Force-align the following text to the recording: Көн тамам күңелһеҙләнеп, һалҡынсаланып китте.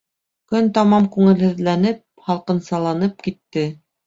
Көн 0.53 0.69
тамам 0.77 1.05
күңелһеҙләнеп, 1.15 2.01
һалҡынсаланып 2.31 3.23
китте. 3.29 3.69